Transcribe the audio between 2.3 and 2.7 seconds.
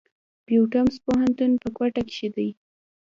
دی.